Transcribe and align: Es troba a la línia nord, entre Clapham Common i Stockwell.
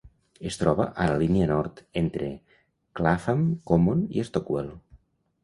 Es 0.51 0.55
troba 0.59 0.85
a 1.03 1.05
la 1.11 1.19
línia 1.23 1.49
nord, 1.51 1.83
entre 2.01 2.31
Clapham 3.01 3.45
Common 3.73 4.03
i 4.19 4.27
Stockwell. 4.33 4.75